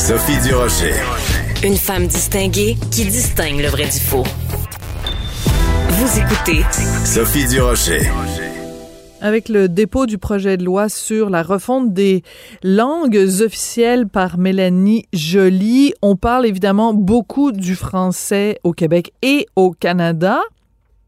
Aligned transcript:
Sophie 0.00 0.40
Durocher. 0.40 0.94
Une 1.62 1.76
femme 1.76 2.06
distinguée 2.06 2.78
qui 2.90 3.04
distingue 3.04 3.60
le 3.60 3.68
vrai 3.68 3.84
du 3.84 4.00
faux. 4.00 4.24
Vous 5.90 6.18
écoutez 6.18 6.64
Sophie 7.04 7.46
Durocher. 7.46 8.00
Avec 9.20 9.50
le 9.50 9.68
dépôt 9.68 10.06
du 10.06 10.16
projet 10.16 10.56
de 10.56 10.64
loi 10.64 10.88
sur 10.88 11.28
la 11.28 11.42
refonte 11.42 11.92
des 11.92 12.22
langues 12.62 13.28
officielles 13.42 14.08
par 14.08 14.38
Mélanie 14.38 15.04
Joly, 15.12 15.92
on 16.00 16.16
parle 16.16 16.46
évidemment 16.46 16.94
beaucoup 16.94 17.52
du 17.52 17.76
français 17.76 18.58
au 18.64 18.72
Québec 18.72 19.12
et 19.20 19.46
au 19.54 19.72
Canada. 19.72 20.40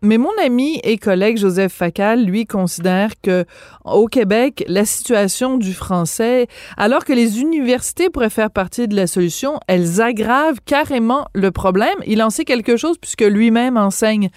Mais 0.04 0.18
mon 0.18 0.32
ami 0.44 0.80
et 0.82 0.98
collègue 0.98 1.36
Joseph 1.36 1.72
Facal, 1.72 2.24
lui, 2.24 2.44
considère 2.44 3.20
que 3.22 3.44
au 3.84 4.08
Québec, 4.08 4.64
la 4.66 4.84
situation 4.84 5.58
du 5.58 5.72
français, 5.72 6.48
alors 6.76 7.04
que 7.04 7.12
les 7.12 7.40
universités 7.40 8.10
pourraient 8.10 8.28
faire 8.28 8.50
partie 8.50 8.88
de 8.88 8.96
la 8.96 9.06
solution, 9.06 9.60
elles 9.68 10.00
aggravent 10.00 10.58
carrément 10.66 11.28
le 11.34 11.52
problème. 11.52 11.94
Il 12.04 12.20
en 12.20 12.30
sait 12.30 12.44
quelque 12.44 12.76
chose 12.76 12.98
puisque 12.98 13.22
lui-même 13.22 13.76
enseigne 13.76 14.30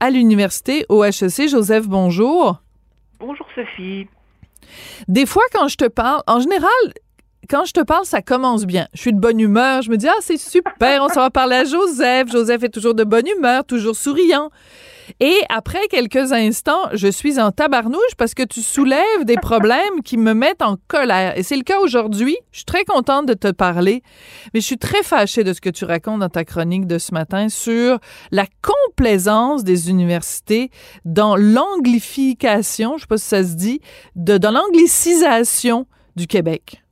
à 0.00 0.08
l'université 0.08 0.86
au 0.88 1.04
HEC. 1.04 1.48
Joseph, 1.50 1.86
bonjour. 1.86 2.62
Bonjour 3.18 3.46
Sophie. 3.54 4.06
Des 5.06 5.26
fois, 5.26 5.44
quand 5.52 5.68
je 5.68 5.76
te 5.76 5.86
parle, 5.86 6.22
en 6.26 6.40
général, 6.40 6.70
quand 7.50 7.66
je 7.66 7.72
te 7.72 7.80
parle, 7.80 8.06
ça 8.06 8.22
commence 8.22 8.64
bien. 8.64 8.88
Je 8.94 9.00
suis 9.00 9.12
de 9.12 9.18
bonne 9.18 9.38
humeur. 9.38 9.82
Je 9.82 9.90
me 9.90 9.98
dis, 9.98 10.08
ah, 10.08 10.20
c'est 10.20 10.38
super, 10.38 11.02
on 11.02 11.08
s'en 11.08 11.20
va 11.20 11.30
parler 11.30 11.56
à 11.56 11.64
Joseph. 11.64 12.30
Joseph 12.30 12.62
est 12.62 12.70
toujours 12.70 12.94
de 12.94 13.04
bonne 13.04 13.26
humeur, 13.26 13.66
toujours 13.66 13.96
souriant. 13.96 14.50
Et 15.18 15.36
après 15.48 15.86
quelques 15.88 16.32
instants, 16.32 16.88
je 16.92 17.08
suis 17.08 17.40
en 17.40 17.50
tabarnouche 17.50 18.14
parce 18.16 18.34
que 18.34 18.42
tu 18.42 18.60
soulèves 18.60 19.24
des 19.24 19.36
problèmes 19.36 20.02
qui 20.04 20.16
me 20.16 20.34
mettent 20.34 20.62
en 20.62 20.76
colère. 20.88 21.36
Et 21.36 21.42
c'est 21.42 21.56
le 21.56 21.62
cas 21.62 21.80
aujourd'hui. 21.80 22.36
Je 22.52 22.58
suis 22.58 22.64
très 22.64 22.84
contente 22.84 23.26
de 23.26 23.34
te 23.34 23.50
parler, 23.50 24.02
mais 24.54 24.60
je 24.60 24.66
suis 24.66 24.78
très 24.78 25.02
fâchée 25.02 25.44
de 25.44 25.52
ce 25.52 25.60
que 25.60 25.70
tu 25.70 25.84
racontes 25.84 26.20
dans 26.20 26.28
ta 26.28 26.44
chronique 26.44 26.86
de 26.86 26.98
ce 26.98 27.12
matin 27.12 27.48
sur 27.48 27.98
la 28.30 28.46
complaisance 28.62 29.64
des 29.64 29.90
universités 29.90 30.70
dans 31.04 31.36
l'anglification, 31.36 32.96
je 32.96 33.02
sais 33.02 33.06
pas 33.06 33.18
si 33.18 33.28
ça 33.28 33.42
se 33.42 33.54
dit, 33.54 33.80
de, 34.16 34.38
dans 34.38 34.52
l'anglicisation 34.52 35.86
du 36.16 36.26
Québec. 36.26 36.82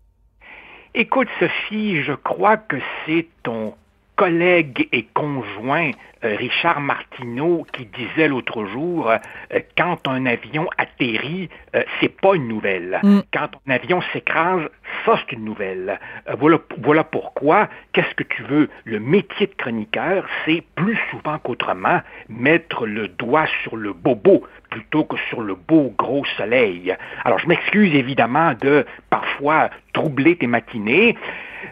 Écoute, 0.95 1.29
Sophie, 1.39 2.03
je 2.03 2.13
crois 2.13 2.57
que 2.57 2.77
c'est 3.05 3.29
ton 3.43 3.75
collègue 4.19 4.89
et 4.91 5.05
conjoint 5.15 5.93
euh, 6.25 6.35
Richard 6.35 6.81
Martineau 6.81 7.65
qui 7.73 7.87
disait 7.87 8.27
l'autre 8.27 8.65
jour 8.65 9.09
euh, 9.09 9.61
quand 9.77 10.09
un 10.09 10.27
avion 10.27 10.69
atterrit, 10.77 11.49
euh, 11.77 11.85
c'est 12.01 12.21
pas 12.21 12.35
une 12.35 12.49
nouvelle. 12.49 12.99
Mm. 13.05 13.21
Quand 13.33 13.49
un 13.69 13.71
avion 13.71 14.01
s'écrase, 14.13 14.69
ça 15.07 15.21
c'est 15.21 15.37
une 15.37 15.45
nouvelle. 15.45 16.01
voilà, 16.37 16.59
voilà 16.83 17.05
pourquoi, 17.05 17.69
qu'est-ce 17.93 18.13
que 18.17 18.25
tu 18.25 18.43
veux? 18.43 18.69
Le 18.85 18.99
métier 18.99 19.47
de 19.47 19.55
chroniqueur, 19.55 20.27
c'est 20.45 20.65
plus 20.75 20.99
souvent 21.13 21.39
qu'autrement 21.39 22.01
mettre 22.29 22.87
le 22.87 23.07
doigt 23.07 23.47
sur 23.63 23.77
le 23.77 23.93
bobo 23.93 24.45
plutôt 24.71 25.05
que 25.05 25.17
sur 25.29 25.41
le 25.41 25.55
beau 25.55 25.95
gros 25.97 26.25
soleil. 26.37 26.97
Alors 27.25 27.39
je 27.39 27.47
m'excuse 27.47 27.95
évidemment 27.95 28.55
de 28.61 28.85
parfois 29.11 29.71
troubler 29.93 30.37
tes 30.37 30.49
matinées. 30.49 31.17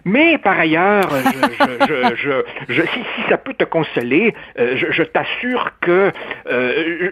Mais 0.05 0.39
par 0.39 0.59
ailleurs, 0.59 1.11
je, 2.69 2.83
si, 2.83 3.01
ça 3.29 3.39
peut 3.39 3.55
te 3.55 3.65
consoler, 3.65 4.34
euh, 4.59 4.77
je, 4.77 5.03
t'assure 5.03 5.73
que 5.81 6.12
euh, 6.47 7.11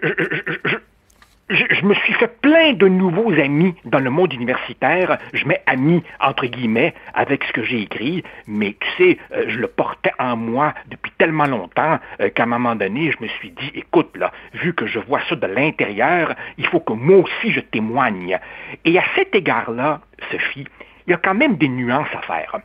je, 1.49 1.85
me 1.85 1.95
suis 1.95 2.13
fait 2.15 2.41
plein 2.41 2.73
de 2.73 2.89
nouveaux 2.89 3.33
amis 3.33 3.75
dans 3.85 3.99
le 3.99 4.11
monde 4.11 4.33
universitaire. 4.33 5.19
Je 5.33 5.47
mets 5.47 5.63
amis 5.67 6.03
entre 6.21 6.47
guillemets 6.47 6.95
avec 7.15 7.45
ce 7.45 7.53
que 7.53 7.63
j'ai 7.63 7.83
écrit, 7.83 8.23
mais 8.47 8.77
tu 8.79 8.89
sais, 8.97 9.19
euh, 9.33 9.45
je 9.49 9.59
le 9.59 9.67
portais 9.69 10.13
en 10.19 10.37
moi 10.37 10.75
depuis 10.89 11.13
tellement 11.19 11.47
longtemps 11.47 11.99
qu'à 12.35 12.43
un 12.43 12.47
moment 12.47 12.75
donné, 12.75 13.13
je 13.13 13.23
me 13.23 13.29
suis 13.29 13.51
dit, 13.51 13.73
écoute 13.75 14.17
là, 14.17 14.33
vu 14.55 14.75
que 14.75 14.87
je 14.87 14.99
vois 14.99 15.21
ça 15.29 15.37
de 15.37 15.47
l'intérieur, 15.47 16.35
il 16.59 16.67
faut 16.67 16.81
que 16.81 16.93
moi 16.93 17.19
aussi 17.19 17.53
je 17.53 17.61
témoigne. 17.61 18.39
Et 18.85 18.99
à 18.99 19.05
cet 19.15 19.35
égard-là, 19.35 20.01
Sophie, 20.31 20.67
il 21.07 21.11
y 21.11 21.15
a 21.15 21.19
quand 21.19 21.35
même 21.35 21.57
des 21.57 21.69
nuances 21.69 22.09
à 22.15 22.23
faire. 22.23 22.57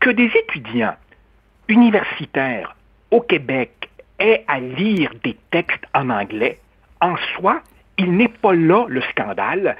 Que 0.00 0.10
des 0.10 0.30
étudiants 0.34 0.96
universitaires 1.68 2.74
au 3.10 3.20
Québec 3.20 3.90
aient 4.18 4.44
à 4.48 4.58
lire 4.60 5.10
des 5.22 5.36
textes 5.50 5.84
en 5.94 6.10
anglais, 6.10 6.58
en 7.00 7.16
soi, 7.36 7.60
il 7.98 8.16
n'est 8.16 8.28
pas 8.28 8.52
là 8.52 8.86
le 8.88 9.00
scandale 9.02 9.76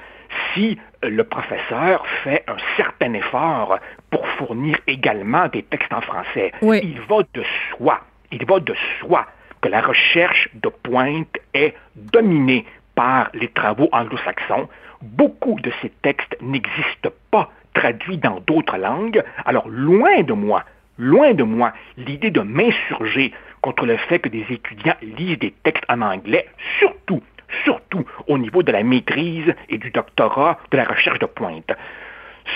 si 0.53 0.77
le 1.01 1.23
professeur 1.23 2.05
fait 2.23 2.43
un 2.47 2.57
certain 2.77 3.13
effort 3.13 3.77
pour 4.09 4.27
fournir 4.29 4.77
également 4.87 5.47
des 5.47 5.63
textes 5.63 5.93
en 5.93 6.01
français. 6.01 6.51
Il 6.61 6.99
va 7.01 7.17
de 7.33 7.43
soi, 7.69 8.01
il 8.31 8.45
va 8.45 8.59
de 8.59 8.75
soi 8.99 9.27
que 9.61 9.69
la 9.69 9.81
recherche 9.81 10.49
de 10.53 10.69
pointe 10.69 11.37
est 11.53 11.73
dominée 11.95 12.65
par 12.95 13.29
les 13.33 13.47
travaux 13.49 13.89
anglo-saxons. 13.91 14.67
Beaucoup 15.03 15.59
de 15.59 15.69
ces 15.81 15.89
textes 16.01 16.37
n'existent 16.41 17.11
pas 17.29 17.51
traduits 17.73 18.17
dans 18.17 18.39
d'autres 18.39 18.77
langues. 18.77 19.21
Alors, 19.45 19.67
loin 19.67 20.23
de 20.23 20.31
moi, 20.31 20.63
loin 20.97 21.33
de 21.33 21.43
moi 21.43 21.73
l'idée 21.97 22.31
de 22.31 22.39
m'insurger 22.39 23.33
contre 23.61 23.85
le 23.85 23.97
fait 23.97 24.19
que 24.19 24.29
des 24.29 24.45
étudiants 24.49 24.95
lisent 25.01 25.39
des 25.39 25.53
textes 25.63 25.83
en 25.89 26.01
anglais, 26.01 26.47
surtout, 26.79 27.21
surtout 27.65 28.05
au 28.27 28.37
niveau 28.37 28.63
de 28.63 28.71
la 28.71 28.83
maîtrise 28.83 29.53
et 29.67 29.77
du 29.77 29.91
doctorat, 29.91 30.57
de 30.71 30.77
la 30.77 30.85
recherche 30.85 31.19
de 31.19 31.25
pointe. 31.25 31.73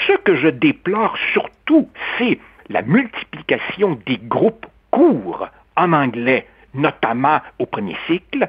Ce 0.08 0.14
que 0.14 0.36
je 0.36 0.48
déplore 0.48 1.18
surtout, 1.34 1.90
c'est 2.18 2.40
la 2.70 2.82
multiplication 2.82 4.00
des 4.06 4.20
groupes 4.20 4.68
courts 4.90 5.50
en 5.76 5.92
anglais 5.92 6.48
notamment 6.78 7.42
au 7.60 7.66
premier 7.66 7.98
cycle, 8.08 8.48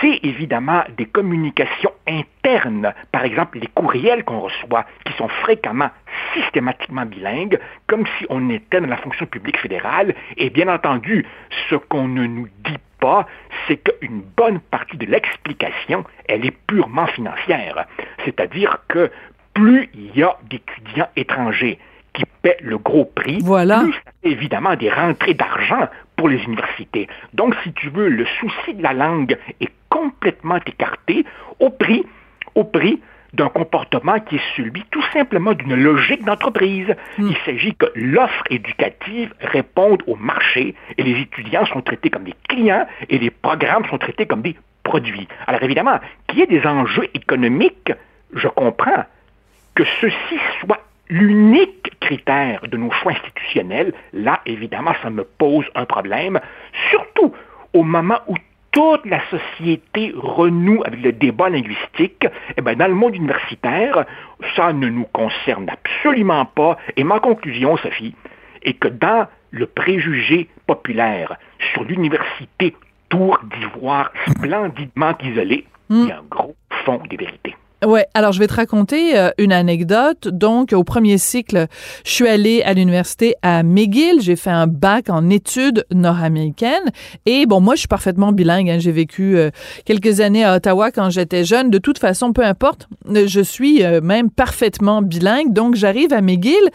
c'est 0.00 0.20
évidemment 0.22 0.84
des 0.96 1.06
communications 1.06 1.92
internes, 2.06 2.92
par 3.12 3.24
exemple 3.24 3.58
les 3.58 3.68
courriels 3.68 4.24
qu'on 4.24 4.40
reçoit, 4.40 4.84
qui 5.04 5.12
sont 5.14 5.28
fréquemment 5.28 5.90
systématiquement 6.34 7.06
bilingues, 7.06 7.58
comme 7.86 8.04
si 8.18 8.26
on 8.28 8.50
était 8.50 8.80
dans 8.80 8.88
la 8.88 8.96
fonction 8.96 9.26
publique 9.26 9.58
fédérale, 9.58 10.14
et 10.36 10.50
bien 10.50 10.68
entendu, 10.68 11.24
ce 11.70 11.76
qu'on 11.76 12.08
ne 12.08 12.26
nous 12.26 12.48
dit 12.64 12.78
pas, 13.00 13.26
c'est 13.66 13.76
qu'une 13.76 14.22
bonne 14.36 14.60
partie 14.60 14.96
de 14.96 15.06
l'explication, 15.06 16.04
elle 16.28 16.44
est 16.44 16.56
purement 16.66 17.06
financière. 17.06 17.86
C'est-à-dire 18.24 18.78
que 18.88 19.10
plus 19.54 19.88
il 19.94 20.16
y 20.16 20.22
a 20.22 20.36
d'étudiants 20.50 21.08
étrangers 21.16 21.78
qui 22.18 22.24
paient 22.42 22.58
le 22.60 22.78
gros 22.78 23.04
prix, 23.04 23.38
voilà. 23.42 23.80
plus 23.80 23.94
évidemment 24.24 24.74
des 24.74 24.90
rentrées 24.90 25.34
d'argent 25.34 25.88
pour 26.16 26.28
les 26.28 26.42
universités. 26.42 27.08
Donc, 27.32 27.54
si 27.62 27.72
tu 27.72 27.88
veux, 27.90 28.08
le 28.08 28.26
souci 28.40 28.74
de 28.74 28.82
la 28.82 28.92
langue 28.92 29.38
est 29.60 29.70
complètement 29.88 30.58
écarté 30.66 31.24
au 31.60 31.70
prix, 31.70 32.04
au 32.56 32.64
prix 32.64 33.00
d'un 33.34 33.50
comportement 33.50 34.18
qui 34.18 34.36
est 34.36 34.56
celui 34.56 34.82
tout 34.90 35.04
simplement 35.12 35.52
d'une 35.52 35.76
logique 35.76 36.24
d'entreprise. 36.24 36.88
Hmm. 37.18 37.28
Il 37.28 37.36
s'agit 37.44 37.74
que 37.74 37.86
l'offre 37.94 38.42
éducative 38.50 39.32
réponde 39.40 40.02
au 40.06 40.16
marché 40.16 40.74
et 40.96 41.02
les 41.02 41.20
étudiants 41.20 41.66
sont 41.66 41.82
traités 41.82 42.10
comme 42.10 42.24
des 42.24 42.34
clients 42.48 42.86
et 43.08 43.18
les 43.18 43.30
programmes 43.30 43.84
sont 43.90 43.98
traités 43.98 44.26
comme 44.26 44.42
des 44.42 44.56
produits. 44.82 45.28
Alors 45.46 45.62
évidemment, 45.62 46.00
qu'il 46.26 46.40
y 46.40 46.42
ait 46.42 46.46
des 46.46 46.66
enjeux 46.66 47.08
économiques, 47.14 47.92
je 48.34 48.48
comprends. 48.48 49.04
Que 49.74 49.84
ceci 50.00 50.40
soit 50.60 50.80
l'unique 51.08 51.92
critère 52.00 52.60
de 52.68 52.76
nos 52.76 52.90
choix 52.90 53.12
institutionnels, 53.12 53.92
là, 54.12 54.40
évidemment, 54.46 54.92
ça 55.02 55.10
me 55.10 55.24
pose 55.24 55.64
un 55.74 55.84
problème, 55.84 56.40
surtout 56.90 57.34
au 57.72 57.82
moment 57.82 58.18
où 58.28 58.34
toute 58.70 59.06
la 59.06 59.20
société 59.30 60.12
renoue 60.14 60.82
avec 60.84 61.02
le 61.02 61.12
débat 61.12 61.48
linguistique, 61.48 62.26
eh 62.56 62.60
bien, 62.60 62.74
dans 62.74 62.88
le 62.88 62.94
monde 62.94 63.16
universitaire, 63.16 64.04
ça 64.54 64.72
ne 64.72 64.88
nous 64.88 65.06
concerne 65.12 65.68
absolument 65.70 66.44
pas. 66.44 66.76
Et 66.96 67.04
ma 67.04 67.18
conclusion, 67.18 67.76
Sophie, 67.78 68.14
est 68.62 68.74
que 68.74 68.88
dans 68.88 69.26
le 69.50 69.66
préjugé 69.66 70.48
populaire 70.66 71.36
sur 71.72 71.84
l'université 71.84 72.76
Tour 73.08 73.40
d'Ivoire 73.44 74.12
splendidement 74.28 75.16
isolée, 75.22 75.64
il 75.88 76.08
y 76.08 76.12
a 76.12 76.18
un 76.18 76.24
gros 76.28 76.54
fond 76.84 77.00
des 77.08 77.16
vérités. 77.16 77.47
Ouais, 77.86 78.08
alors 78.12 78.32
je 78.32 78.40
vais 78.40 78.48
te 78.48 78.54
raconter 78.54 79.16
euh, 79.16 79.30
une 79.38 79.52
anecdote. 79.52 80.26
Donc, 80.26 80.72
au 80.72 80.82
premier 80.82 81.16
cycle, 81.16 81.68
je 82.04 82.10
suis 82.10 82.26
allée 82.26 82.60
à 82.62 82.72
l'université 82.72 83.36
à 83.42 83.62
McGill. 83.62 84.20
J'ai 84.20 84.34
fait 84.34 84.50
un 84.50 84.66
bac 84.66 85.08
en 85.10 85.30
études 85.30 85.86
nord-américaines. 85.92 86.90
Et 87.24 87.46
bon, 87.46 87.60
moi, 87.60 87.76
je 87.76 87.80
suis 87.80 87.88
parfaitement 87.88 88.32
bilingue. 88.32 88.68
Hein. 88.68 88.78
J'ai 88.80 88.90
vécu 88.90 89.36
euh, 89.36 89.50
quelques 89.84 90.18
années 90.18 90.44
à 90.44 90.56
Ottawa 90.56 90.90
quand 90.90 91.10
j'étais 91.10 91.44
jeune. 91.44 91.70
De 91.70 91.78
toute 91.78 92.00
façon, 92.00 92.32
peu 92.32 92.44
importe, 92.44 92.88
euh, 93.14 93.28
je 93.28 93.40
suis 93.40 93.84
même 94.02 94.28
parfaitement 94.28 95.00
bilingue. 95.00 95.52
Donc, 95.52 95.76
j'arrive 95.76 96.12
à 96.12 96.20
McGill 96.20 96.70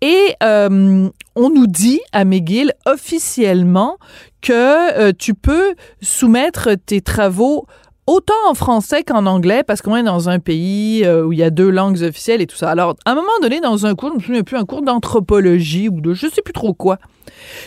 et 0.00 0.34
on 0.42 1.50
nous 1.50 1.66
dit 1.68 2.00
à 2.12 2.24
McGill 2.24 2.72
officiellement 2.84 3.96
que 4.40 5.12
tu 5.12 5.34
peux 5.34 5.74
soumettre 6.00 6.70
tes 6.84 7.00
travaux 7.00 7.66
autant 8.08 8.48
en 8.48 8.54
français 8.54 9.04
qu'en 9.04 9.26
anglais, 9.26 9.62
parce 9.62 9.82
qu'on 9.82 9.94
est 9.94 10.02
dans 10.02 10.30
un 10.30 10.38
pays 10.38 11.04
euh, 11.04 11.24
où 11.24 11.32
il 11.32 11.38
y 11.38 11.42
a 11.42 11.50
deux 11.50 11.68
langues 11.68 12.02
officielles 12.02 12.40
et 12.40 12.46
tout 12.46 12.56
ça. 12.56 12.70
Alors, 12.70 12.96
à 13.04 13.12
un 13.12 13.14
moment 13.14 13.28
donné, 13.42 13.60
dans 13.60 13.84
un 13.84 13.94
cours, 13.94 14.10
je 14.12 14.14
me 14.14 14.20
souviens 14.20 14.42
plus, 14.42 14.56
un 14.56 14.64
cours 14.64 14.80
d'anthropologie 14.80 15.90
ou 15.90 16.00
de 16.00 16.14
je 16.14 16.26
sais 16.26 16.40
plus 16.40 16.54
trop 16.54 16.72
quoi, 16.72 16.98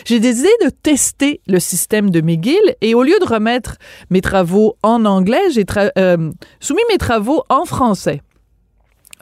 j'ai 0.04 0.18
décidé 0.18 0.48
de 0.64 0.70
tester 0.70 1.40
le 1.46 1.60
système 1.60 2.10
de 2.10 2.20
McGill 2.20 2.74
et 2.80 2.94
au 2.96 3.04
lieu 3.04 3.14
de 3.20 3.24
remettre 3.24 3.76
mes 4.10 4.20
travaux 4.20 4.76
en 4.82 5.04
anglais, 5.04 5.50
j'ai 5.52 5.64
euh, 5.96 6.32
soumis 6.58 6.82
mes 6.90 6.98
travaux 6.98 7.44
en 7.48 7.64
français. 7.64 8.20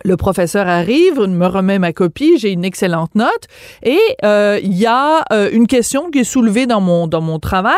Le 0.02 0.16
professeur 0.16 0.66
arrive, 0.66 1.20
me 1.20 1.46
remet 1.46 1.78
ma 1.78 1.92
copie, 1.92 2.38
j'ai 2.38 2.52
une 2.52 2.64
excellente 2.64 3.14
note 3.14 3.46
et 3.82 3.98
euh, 4.24 4.58
il 4.62 4.76
y 4.76 4.86
a 4.86 5.24
euh, 5.30 5.50
une 5.52 5.66
question 5.66 6.10
qui 6.10 6.20
est 6.20 6.24
soulevée 6.24 6.66
dans 6.66 6.80
mon 6.80 7.06
dans 7.06 7.20
mon 7.20 7.38
travail. 7.38 7.74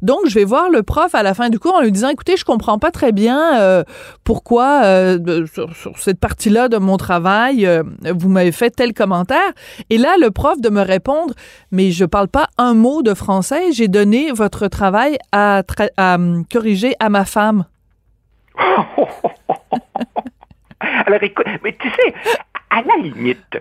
Donc 0.00 0.20
je 0.26 0.34
vais 0.34 0.44
voir 0.44 0.70
le 0.70 0.82
prof 0.82 1.14
à 1.14 1.22
la 1.22 1.34
fin 1.34 1.50
du 1.50 1.58
cours 1.58 1.74
en 1.74 1.82
lui 1.82 1.92
disant 1.92 2.08
écoutez, 2.08 2.36
je 2.38 2.44
comprends 2.44 2.78
pas 2.78 2.90
très 2.90 3.12
bien 3.12 3.60
euh, 3.60 3.84
pourquoi 4.24 4.82
sur, 5.52 5.98
cette 5.98 6.18
partie-là 6.18 6.68
de 6.68 6.78
mon 6.78 6.96
travail 6.96 7.68
vous 8.02 8.28
m'avez 8.28 8.52
fait 8.52 8.70
tel 8.70 8.94
commentaire 8.94 9.52
et 9.90 9.98
là 9.98 10.16
le 10.18 10.30
prof 10.30 10.60
de 10.60 10.70
me 10.70 10.80
répondre 10.80 11.34
mais 11.70 11.90
je 11.90 12.04
parle 12.04 12.28
pas 12.28 12.48
un 12.56 12.74
mot 12.74 13.02
de 13.02 13.12
français, 13.12 13.72
j'ai 13.72 13.88
donné 13.88 14.32
votre 14.32 14.68
travail 14.68 15.18
à, 15.32 15.62
à 15.96 16.18
corriger 16.50 16.94
à 17.00 17.08
ma 17.10 17.24
femme. 17.24 17.64
Alors 20.80 21.22
écoute, 21.22 21.46
mais 21.64 21.76
tu 21.80 21.88
sais, 21.88 22.14
à 22.70 22.82
la 22.82 23.02
limite, 23.02 23.58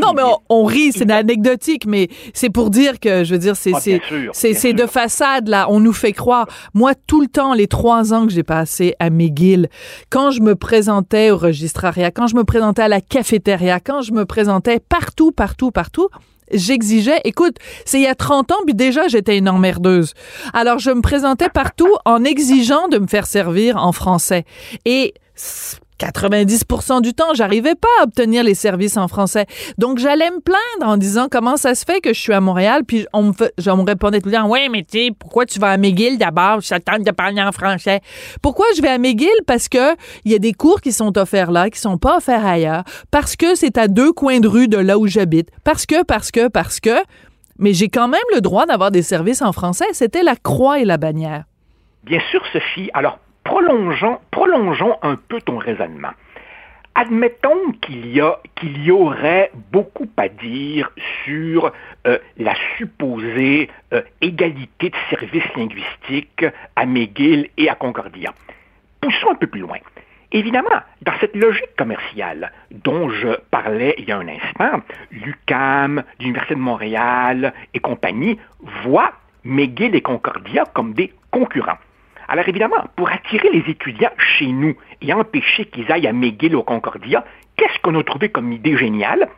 non, 0.00 0.12
mais 0.14 0.22
on, 0.48 0.64
rit, 0.64 0.92
c'est 0.92 1.10
anecdotique, 1.10 1.86
mais 1.86 2.08
c'est 2.34 2.50
pour 2.50 2.70
dire 2.70 2.98
que, 3.00 3.24
je 3.24 3.34
veux 3.34 3.38
dire, 3.38 3.56
c'est 3.56 3.72
ah, 3.74 3.80
c'est 4.32 4.72
de 4.72 4.86
façade, 4.86 5.48
là. 5.48 5.66
On 5.70 5.80
nous 5.80 5.92
fait 5.92 6.12
croire. 6.12 6.46
Moi, 6.74 6.92
tout 7.06 7.20
le 7.20 7.26
temps, 7.26 7.54
les 7.54 7.66
trois 7.66 8.12
ans 8.12 8.26
que 8.26 8.32
j'ai 8.32 8.42
passé 8.42 8.94
à 8.98 9.10
McGill, 9.10 9.68
quand 10.10 10.30
je 10.30 10.40
me 10.42 10.54
présentais 10.54 11.30
au 11.30 11.36
registrariat, 11.36 12.10
quand 12.10 12.26
je 12.26 12.36
me 12.36 12.44
présentais 12.44 12.82
à 12.82 12.88
la 12.88 13.00
cafétéria, 13.00 13.80
quand 13.80 14.02
je 14.02 14.12
me 14.12 14.24
présentais 14.24 14.80
partout, 14.80 15.32
partout, 15.32 15.70
partout, 15.70 16.08
j'exigeais, 16.52 17.20
écoute, 17.24 17.56
c'est 17.84 17.98
il 17.98 18.04
y 18.04 18.06
a 18.06 18.14
30 18.14 18.52
ans, 18.52 18.58
puis 18.64 18.74
déjà 18.74 19.06
j'étais 19.08 19.36
une 19.38 19.48
emmerdeuse. 19.48 20.14
Alors 20.54 20.78
je 20.78 20.90
me 20.90 21.02
présentais 21.02 21.50
partout 21.50 21.94
en 22.04 22.24
exigeant 22.24 22.88
de 22.88 22.98
me 22.98 23.06
faire 23.06 23.26
servir 23.26 23.76
en 23.76 23.92
français. 23.92 24.44
Et 24.84 25.14
90% 25.98 27.02
du 27.02 27.14
temps, 27.14 27.34
j'arrivais 27.34 27.74
pas 27.74 27.88
à 28.00 28.04
obtenir 28.04 28.44
les 28.44 28.54
services 28.54 28.96
en 28.96 29.08
français. 29.08 29.46
Donc, 29.78 29.98
j'allais 29.98 30.30
me 30.30 30.40
plaindre 30.40 30.92
en 30.92 30.96
disant 30.96 31.26
comment 31.30 31.56
ça 31.56 31.74
se 31.74 31.84
fait 31.84 32.00
que 32.00 32.12
je 32.12 32.20
suis 32.20 32.32
à 32.32 32.40
Montréal, 32.40 32.82
puis 32.86 33.06
on 33.12 33.24
me, 33.24 33.84
répondait 33.84 34.20
tout 34.20 34.28
le 34.28 34.34
temps, 34.34 34.48
ouais, 34.48 34.68
mais 34.68 34.84
tu 34.84 34.98
sais, 34.98 35.10
pourquoi 35.18 35.46
tu 35.46 35.58
vas 35.58 35.70
à 35.70 35.76
McGill 35.76 36.18
d'abord? 36.18 36.60
Je 36.60 36.68
t'attends 36.68 36.98
de 36.98 37.10
parler 37.10 37.42
en 37.42 37.52
français. 37.52 38.00
Pourquoi 38.42 38.66
je 38.76 38.82
vais 38.82 38.88
à 38.88 38.98
McGill? 38.98 39.28
Parce 39.46 39.68
que 39.68 39.94
il 40.24 40.32
y 40.32 40.34
a 40.34 40.38
des 40.38 40.52
cours 40.52 40.80
qui 40.80 40.92
sont 40.92 41.16
offerts 41.18 41.50
là, 41.50 41.70
qui 41.70 41.80
sont 41.80 41.98
pas 41.98 42.18
offerts 42.18 42.46
ailleurs, 42.46 42.84
parce 43.10 43.36
que 43.36 43.54
c'est 43.54 43.78
à 43.78 43.88
deux 43.88 44.12
coins 44.12 44.40
de 44.40 44.48
rue 44.48 44.68
de 44.68 44.78
là 44.78 44.98
où 44.98 45.06
j'habite, 45.06 45.50
parce 45.64 45.86
que, 45.86 46.04
parce 46.04 46.30
que, 46.30 46.48
parce 46.48 46.80
que, 46.80 47.02
mais 47.58 47.72
j'ai 47.72 47.88
quand 47.88 48.08
même 48.08 48.20
le 48.34 48.40
droit 48.40 48.66
d'avoir 48.66 48.90
des 48.90 49.02
services 49.02 49.42
en 49.42 49.52
français. 49.52 49.86
C'était 49.92 50.22
la 50.22 50.36
croix 50.36 50.78
et 50.78 50.84
la 50.84 50.96
bannière. 50.96 51.44
Bien 52.04 52.20
sûr, 52.30 52.40
Sophie. 52.52 52.88
Alors, 52.94 53.18
prolongeons, 54.30 54.98
un 55.02 55.16
peu 55.16 55.40
ton 55.40 55.56
raisonnement. 55.56 56.12
Admettons 56.94 57.72
qu'il 57.80 58.16
y, 58.16 58.20
qu'il 58.56 58.82
y 58.84 58.90
aurait 58.90 59.50
beaucoup 59.72 60.08
à 60.16 60.28
dire 60.28 60.90
sur 61.24 61.72
euh, 62.06 62.18
la 62.36 62.54
supposée 62.76 63.70
euh, 63.92 64.02
égalité 64.20 64.90
de 64.90 64.96
services 65.08 65.54
linguistiques 65.56 66.44
à 66.76 66.86
McGill 66.86 67.48
et 67.56 67.70
à 67.70 67.74
Concordia. 67.74 68.34
Poussons 69.00 69.30
un 69.30 69.36
peu 69.36 69.46
plus 69.46 69.60
loin. 69.60 69.78
Évidemment, 70.32 70.82
dans 71.02 71.12
cette 71.20 71.36
logique 71.36 71.74
commerciale 71.78 72.52
dont 72.70 73.08
je 73.08 73.28
parlais 73.50 73.94
il 73.96 74.08
y 74.08 74.12
a 74.12 74.18
un 74.18 74.28
instant, 74.28 74.82
l'UCAM, 75.10 76.02
l'Université 76.20 76.54
de 76.54 76.60
Montréal 76.60 77.54
et 77.72 77.78
compagnie 77.78 78.38
voient 78.82 79.12
McGill 79.44 79.94
et 79.94 80.02
Concordia 80.02 80.64
comme 80.74 80.92
des 80.92 81.14
concurrents. 81.30 81.78
Alors 82.28 82.46
évidemment, 82.46 82.84
pour 82.94 83.10
attirer 83.10 83.48
les 83.50 83.64
étudiants 83.70 84.12
chez 84.18 84.48
nous 84.48 84.76
et 85.00 85.12
empêcher 85.14 85.64
qu'ils 85.64 85.90
aillent 85.90 86.06
à 86.06 86.12
McGill 86.12 86.54
ou 86.54 86.62
Concordia, 86.62 87.24
qu'est-ce 87.56 87.78
qu'on 87.80 87.98
a 87.98 88.04
trouvé 88.04 88.28
comme 88.28 88.52
idée 88.52 88.76
géniale? 88.76 89.28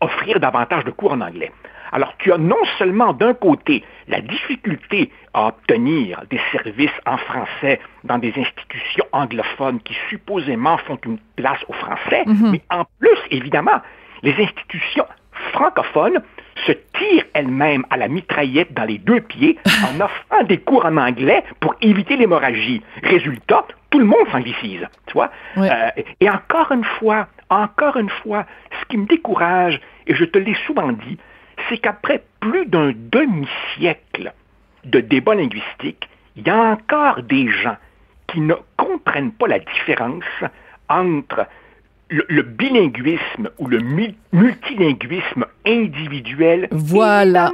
Offrir 0.00 0.38
davantage 0.38 0.84
de 0.84 0.92
cours 0.92 1.12
en 1.12 1.20
anglais. 1.20 1.50
Alors 1.90 2.14
tu 2.18 2.32
as 2.32 2.38
non 2.38 2.62
seulement 2.78 3.12
d'un 3.12 3.34
côté 3.34 3.84
la 4.06 4.20
difficulté 4.20 5.10
à 5.34 5.48
obtenir 5.48 6.22
des 6.30 6.40
services 6.52 6.90
en 7.04 7.16
français 7.16 7.80
dans 8.04 8.18
des 8.18 8.32
institutions 8.36 9.06
anglophones 9.12 9.80
qui 9.80 9.96
supposément 10.08 10.78
font 10.78 10.98
une 11.04 11.18
place 11.36 11.60
aux 11.68 11.72
Français, 11.72 12.22
mhm. 12.26 12.50
mais 12.52 12.62
en 12.70 12.84
plus, 13.00 13.18
évidemment, 13.30 13.80
les 14.22 14.34
institutions 14.34 15.06
francophones 15.52 16.22
se 16.64 16.72
tire 16.72 17.24
elle-même 17.34 17.84
à 17.90 17.96
la 17.96 18.08
mitraillette 18.08 18.72
dans 18.72 18.84
les 18.84 18.98
deux 18.98 19.20
pieds 19.20 19.58
en 19.84 20.00
offrant 20.00 20.44
des 20.44 20.58
cours 20.58 20.84
en 20.84 20.96
anglais 20.96 21.44
pour 21.60 21.74
éviter 21.80 22.16
l'hémorragie. 22.16 22.82
Résultat, 23.02 23.66
tout 23.90 23.98
le 23.98 24.06
monde 24.06 24.26
s'anglicise, 24.32 24.86
tu 25.06 25.12
vois. 25.12 25.30
Euh, 25.58 25.90
et 26.20 26.30
encore 26.30 26.72
une 26.72 26.84
fois, 26.84 27.28
encore 27.50 27.96
une 27.96 28.10
fois, 28.10 28.46
ce 28.80 28.86
qui 28.86 28.96
me 28.96 29.06
décourage, 29.06 29.80
et 30.06 30.14
je 30.14 30.24
te 30.24 30.38
l'ai 30.38 30.56
souvent 30.66 30.92
dit, 30.92 31.18
c'est 31.68 31.78
qu'après 31.78 32.22
plus 32.40 32.66
d'un 32.66 32.92
demi-siècle 32.94 34.32
de 34.84 35.00
débat 35.00 35.34
linguistique, 35.34 36.08
il 36.36 36.46
y 36.46 36.50
a 36.50 36.56
encore 36.56 37.22
des 37.22 37.48
gens 37.48 37.76
qui 38.28 38.40
ne 38.40 38.54
comprennent 38.76 39.32
pas 39.32 39.46
la 39.46 39.58
différence 39.58 40.24
entre 40.88 41.46
le, 42.08 42.42
bilinguisme 42.42 43.50
ou 43.58 43.68
le 43.68 43.80
multilinguisme 44.32 45.44
individuel, 45.66 46.68
voilà. 46.70 47.52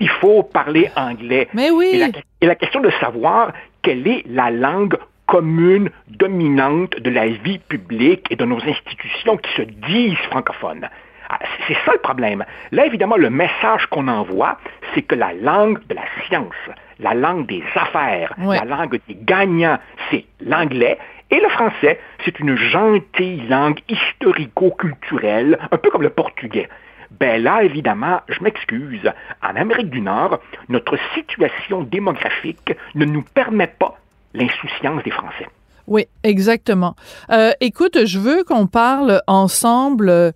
il 0.00 0.08
faut 0.08 0.42
parler 0.42 0.90
anglais. 0.96 1.48
Mais 1.54 1.70
oui. 1.70 1.90
Et 1.94 1.98
la, 1.98 2.08
et 2.40 2.46
la, 2.46 2.54
question 2.54 2.80
de 2.80 2.90
savoir 3.00 3.52
quelle 3.82 4.06
est 4.06 4.24
la 4.26 4.50
langue 4.50 4.96
commune 5.26 5.90
dominante 6.08 7.00
de 7.00 7.10
la 7.10 7.26
vie 7.28 7.58
publique 7.58 8.26
et 8.30 8.36
de 8.36 8.44
nos 8.44 8.58
institutions 8.62 9.36
qui 9.38 9.50
se 9.56 9.62
disent 9.62 10.18
francophones. 10.30 10.88
Ah, 11.30 11.38
c'est 11.66 11.76
ça 11.86 11.92
le 11.92 11.98
problème. 11.98 12.44
Là, 12.70 12.86
évidemment, 12.86 13.16
le 13.16 13.30
message 13.30 13.86
qu'on 13.86 14.08
envoie, 14.08 14.58
c'est 14.94 15.02
que 15.02 15.14
la 15.14 15.32
langue 15.32 15.78
de 15.88 15.94
la 15.94 16.02
science, 16.26 16.52
la 17.00 17.14
langue 17.14 17.46
des 17.46 17.62
affaires, 17.74 18.34
la 18.38 18.64
langue 18.64 19.00
des 19.08 19.16
gagnants, 19.22 19.78
c'est 20.10 20.26
l'anglais. 20.40 20.98
Et 21.34 21.40
le 21.40 21.48
français, 21.48 21.98
c'est 22.24 22.38
une 22.38 22.54
gentille 22.54 23.42
langue 23.48 23.80
historico-culturelle, 23.88 25.58
un 25.72 25.76
peu 25.78 25.90
comme 25.90 26.02
le 26.02 26.10
portugais. 26.10 26.68
Ben 27.10 27.42
là, 27.42 27.64
évidemment, 27.64 28.20
je 28.28 28.40
m'excuse, 28.40 29.10
en 29.42 29.56
Amérique 29.56 29.90
du 29.90 30.00
Nord, 30.00 30.38
notre 30.68 30.96
situation 31.12 31.82
démographique 31.82 32.76
ne 32.94 33.04
nous 33.04 33.22
permet 33.22 33.66
pas 33.66 33.98
l'insouciance 34.32 35.02
des 35.02 35.10
Français. 35.10 35.48
Oui, 35.88 36.06
exactement. 36.22 36.94
Euh, 37.30 37.50
écoute, 37.60 38.06
je 38.06 38.20
veux 38.20 38.44
qu'on 38.44 38.68
parle 38.68 39.20
ensemble 39.26 40.34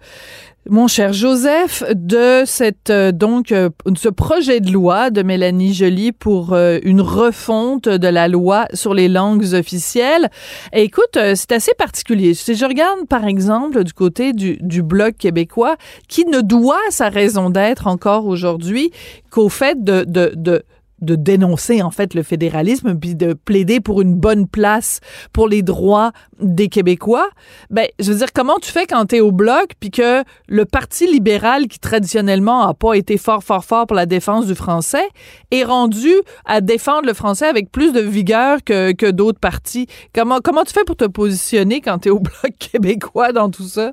mon 0.68 0.86
cher 0.86 1.12
Joseph, 1.12 1.82
de 1.94 2.42
cette 2.44 2.90
euh, 2.90 3.10
donc 3.10 3.52
euh, 3.52 3.70
ce 3.96 4.08
projet 4.08 4.60
de 4.60 4.70
loi 4.70 5.10
de 5.10 5.22
Mélanie 5.22 5.72
Joly 5.72 6.12
pour 6.12 6.52
euh, 6.52 6.78
une 6.82 7.00
refonte 7.00 7.88
de 7.88 8.08
la 8.08 8.28
loi 8.28 8.66
sur 8.74 8.92
les 8.92 9.08
langues 9.08 9.54
officielles. 9.54 10.28
écoute, 10.72 11.18
c'est 11.34 11.52
assez 11.52 11.72
particulier. 11.74 12.34
Si 12.34 12.54
je 12.54 12.64
regarde 12.66 13.06
par 13.08 13.26
exemple 13.26 13.82
du 13.82 13.92
côté 13.92 14.32
du, 14.32 14.58
du 14.60 14.82
bloc 14.82 15.16
québécois, 15.16 15.76
qui 16.06 16.26
ne 16.26 16.40
doit 16.40 16.76
sa 16.90 17.08
raison 17.08 17.48
d'être 17.48 17.86
encore 17.86 18.26
aujourd'hui 18.26 18.90
qu'au 19.30 19.48
fait 19.48 19.82
de, 19.82 20.04
de, 20.04 20.32
de 20.36 20.64
de 21.00 21.14
dénoncer 21.14 21.82
en 21.82 21.90
fait 21.90 22.14
le 22.14 22.22
fédéralisme 22.22 22.94
puis 22.98 23.14
de 23.14 23.32
plaider 23.32 23.80
pour 23.80 24.00
une 24.00 24.14
bonne 24.14 24.46
place 24.46 25.00
pour 25.32 25.48
les 25.48 25.62
droits 25.62 26.12
des 26.40 26.68
Québécois, 26.68 27.28
ben 27.70 27.86
je 27.98 28.12
veux 28.12 28.18
dire 28.18 28.32
comment 28.32 28.58
tu 28.58 28.70
fais 28.70 28.86
quand 28.86 29.06
tu 29.06 29.16
es 29.16 29.20
au 29.20 29.32
bloc 29.32 29.72
puis 29.80 29.90
que 29.90 30.22
le 30.48 30.64
parti 30.64 31.06
libéral 31.06 31.66
qui 31.68 31.78
traditionnellement 31.78 32.66
a 32.66 32.74
pas 32.74 32.94
été 32.94 33.18
fort 33.18 33.42
fort 33.42 33.64
fort 33.64 33.86
pour 33.86 33.96
la 33.96 34.06
défense 34.06 34.46
du 34.46 34.54
français 34.54 35.06
est 35.50 35.64
rendu 35.64 36.12
à 36.44 36.60
défendre 36.60 37.06
le 37.06 37.14
français 37.14 37.46
avec 37.46 37.70
plus 37.70 37.92
de 37.92 38.00
vigueur 38.00 38.58
que, 38.64 38.92
que 38.92 39.10
d'autres 39.10 39.40
partis? 39.40 39.86
Comment 40.14 40.38
comment 40.42 40.64
tu 40.64 40.72
fais 40.72 40.84
pour 40.84 40.96
te 40.96 41.06
positionner 41.06 41.80
quand 41.80 41.98
tu 41.98 42.08
es 42.08 42.10
au 42.10 42.20
bloc 42.20 42.52
québécois 42.58 43.32
dans 43.32 43.50
tout 43.50 43.64
ça? 43.64 43.92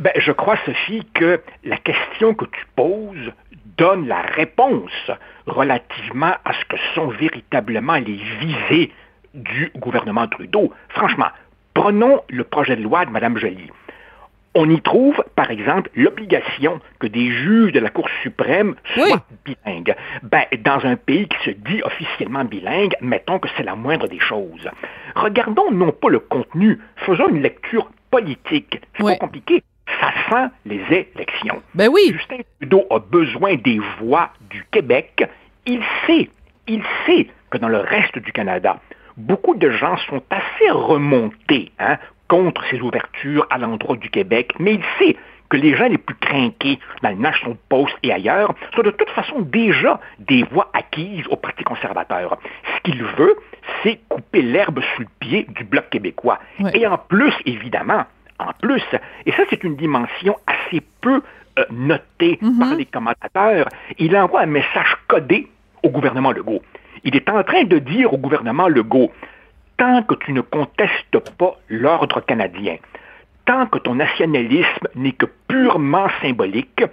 Ben, 0.00 0.12
je 0.16 0.32
crois, 0.32 0.56
Sophie, 0.64 1.02
que 1.14 1.40
la 1.64 1.76
question 1.76 2.34
que 2.34 2.46
tu 2.46 2.66
poses 2.74 3.32
donne 3.76 4.06
la 4.06 4.20
réponse 4.22 5.10
relativement 5.46 6.34
à 6.44 6.52
ce 6.52 6.64
que 6.66 6.76
sont 6.94 7.08
véritablement 7.08 7.94
les 7.94 8.20
visées 8.40 8.92
du 9.34 9.72
gouvernement 9.76 10.28
Trudeau. 10.28 10.72
Franchement, 10.90 11.28
prenons 11.74 12.20
le 12.28 12.44
projet 12.44 12.76
de 12.76 12.82
loi 12.82 13.04
de 13.04 13.10
Mme 13.10 13.38
Joly. 13.38 13.70
on 14.54 14.68
y 14.68 14.82
trouve, 14.82 15.24
par 15.34 15.50
exemple, 15.50 15.88
l'obligation 15.94 16.80
que 16.98 17.06
des 17.06 17.30
juges 17.30 17.72
de 17.72 17.80
la 17.80 17.88
Cour 17.88 18.08
suprême 18.22 18.74
soient 18.94 19.24
bilingues. 19.46 19.94
Ben, 20.22 20.44
dans 20.62 20.84
un 20.84 20.96
pays 20.96 21.26
qui 21.26 21.38
se 21.44 21.50
dit 21.50 21.82
officiellement 21.82 22.44
bilingue, 22.44 22.94
mettons 23.00 23.38
que 23.38 23.48
c'est 23.56 23.62
la 23.62 23.74
moindre 23.74 24.08
des 24.08 24.20
choses. 24.20 24.68
Regardons 25.14 25.70
non 25.70 25.92
pas 25.92 26.10
le 26.10 26.18
contenu, 26.18 26.78
faisons 26.96 27.28
une 27.30 27.40
lecture 27.40 27.90
politique. 28.10 28.82
C'est 28.94 29.04
pas 29.04 29.16
compliqué. 29.16 29.62
Ça 30.00 30.12
sent 30.28 30.50
les 30.66 30.82
élections. 30.90 31.62
Ben 31.74 31.88
oui. 31.88 32.12
Justin 32.12 32.38
Trudeau 32.60 32.84
a 32.90 32.98
besoin 32.98 33.56
des 33.56 33.80
voix 34.00 34.30
du 34.50 34.64
Québec. 34.70 35.24
Il 35.66 35.80
sait, 36.06 36.28
il 36.66 36.82
sait 37.06 37.28
que 37.50 37.58
dans 37.58 37.68
le 37.68 37.78
reste 37.78 38.18
du 38.18 38.32
Canada, 38.32 38.78
beaucoup 39.16 39.54
de 39.54 39.70
gens 39.70 39.96
sont 40.08 40.22
assez 40.30 40.70
remontés 40.70 41.70
hein, 41.78 41.98
contre 42.28 42.64
ces 42.70 42.80
ouvertures 42.80 43.46
à 43.50 43.58
l'endroit 43.58 43.96
du 43.96 44.10
Québec, 44.10 44.54
mais 44.58 44.74
il 44.74 44.84
sait 44.98 45.16
que 45.52 45.58
les 45.58 45.76
gens 45.76 45.86
les 45.86 45.98
plus 45.98 46.14
crainqués 46.14 46.78
dans 47.02 47.10
le 47.10 47.16
National 47.16 47.58
Post 47.68 47.94
et 48.02 48.10
ailleurs 48.10 48.54
sont 48.74 48.82
de 48.82 48.90
toute 48.90 49.10
façon 49.10 49.40
déjà 49.40 50.00
des 50.18 50.44
voix 50.44 50.70
acquises 50.72 51.26
au 51.28 51.36
Parti 51.36 51.62
conservateur. 51.62 52.38
Ce 52.74 52.80
qu'il 52.90 53.02
veut, 53.02 53.36
c'est 53.82 54.00
couper 54.08 54.40
l'herbe 54.40 54.80
sous 54.80 55.02
le 55.02 55.08
pied 55.20 55.46
du 55.50 55.64
Bloc 55.64 55.90
québécois. 55.90 56.38
Et 56.72 56.86
en 56.86 56.96
plus, 56.96 57.34
évidemment, 57.44 58.06
en 58.42 58.52
plus, 58.60 58.84
et 59.26 59.32
ça 59.32 59.42
c'est 59.50 59.62
une 59.64 59.76
dimension 59.76 60.36
assez 60.46 60.82
peu 61.00 61.22
euh, 61.58 61.64
notée 61.70 62.38
mm-hmm. 62.40 62.58
par 62.58 62.74
les 62.74 62.86
commentateurs, 62.86 63.68
il 63.98 64.16
envoie 64.16 64.40
un 64.42 64.46
message 64.46 64.96
codé 65.08 65.48
au 65.82 65.90
gouvernement 65.90 66.32
Legault. 66.32 66.62
Il 67.04 67.16
est 67.16 67.28
en 67.28 67.42
train 67.42 67.64
de 67.64 67.78
dire 67.78 68.12
au 68.12 68.18
gouvernement 68.18 68.68
Legault, 68.68 69.10
tant 69.76 70.02
que 70.02 70.14
tu 70.14 70.32
ne 70.32 70.40
contestes 70.40 71.18
pas 71.38 71.58
l'ordre 71.68 72.20
canadien, 72.20 72.76
tant 73.44 73.66
que 73.66 73.78
ton 73.78 73.96
nationalisme 73.96 74.88
n'est 74.94 75.12
que 75.12 75.26
purement 75.48 76.08
symbolique, 76.20 76.84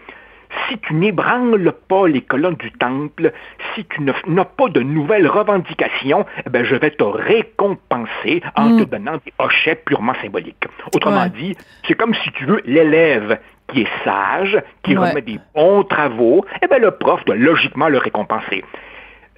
si 0.69 0.77
tu 0.77 0.93
n'ébranles 0.93 1.73
pas 1.87 2.07
les 2.07 2.21
colonnes 2.21 2.55
du 2.55 2.71
temple, 2.71 3.33
si 3.73 3.85
tu 3.85 4.01
n'as 4.01 4.45
pas 4.45 4.69
de 4.69 4.81
nouvelles 4.81 5.27
revendications, 5.27 6.25
eh 6.45 6.49
ben, 6.49 6.63
je 6.63 6.75
vais 6.75 6.91
te 6.91 7.03
récompenser 7.03 8.41
en 8.55 8.77
te 8.77 8.83
mm. 8.83 8.85
donnant 8.85 9.17
des 9.25 9.33
hochets 9.39 9.75
purement 9.75 10.13
symboliques. 10.21 10.67
Autrement 10.93 11.27
dit, 11.27 11.55
c'est 11.87 11.95
comme 11.95 12.13
si 12.13 12.31
tu 12.31 12.45
veux 12.45 12.61
l'élève 12.65 13.39
qui 13.67 13.81
est 13.81 14.03
sage, 14.03 14.61
qui 14.83 14.95
remet 14.95 15.21
des 15.21 15.39
bons 15.53 15.83
travaux, 15.83 16.45
eh 16.61 16.67
ben, 16.67 16.81
le 16.81 16.91
prof 16.91 17.23
doit 17.25 17.35
logiquement 17.35 17.89
le 17.89 17.97
récompenser. 17.97 18.63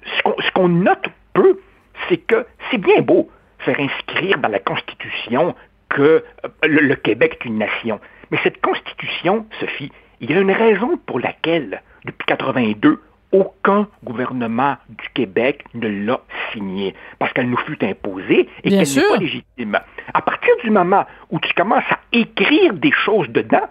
Ce 0.04 0.50
qu'on 0.52 0.68
note 0.68 1.08
peu, 1.32 1.60
c'est 2.08 2.18
que 2.18 2.46
c'est 2.70 2.78
bien 2.78 3.00
beau 3.02 3.30
faire 3.58 3.78
inscrire 3.78 4.38
dans 4.38 4.48
la 4.48 4.58
Constitution 4.58 5.54
que 5.88 6.02
euh, 6.02 6.48
le, 6.64 6.94
Québec 6.96 7.38
est 7.40 7.44
une 7.44 7.58
nation. 7.58 8.00
Mais 8.30 8.38
cette 8.42 8.60
Constitution, 8.60 9.46
Sophie, 9.60 9.92
il 10.22 10.30
y 10.30 10.34
a 10.34 10.40
une 10.40 10.52
raison 10.52 10.96
pour 11.04 11.18
laquelle, 11.18 11.82
depuis 12.04 12.24
82, 12.26 13.00
aucun 13.32 13.88
gouvernement 14.04 14.76
du 14.88 15.08
Québec 15.14 15.64
ne 15.74 15.88
l'a 16.06 16.20
signée, 16.52 16.94
parce 17.18 17.32
qu'elle 17.32 17.50
nous 17.50 17.58
fut 17.58 17.84
imposée 17.84 18.48
et 18.62 18.70
qu'elle 18.70 18.88
n'est 18.88 19.08
pas 19.08 19.16
légitime. 19.16 19.78
À 20.14 20.22
partir 20.22 20.50
du 20.62 20.70
moment 20.70 21.04
où 21.30 21.40
tu 21.40 21.52
commences 21.54 21.90
à 21.90 21.98
écrire 22.12 22.72
des 22.74 22.92
choses 22.92 23.28
dedans, 23.30 23.68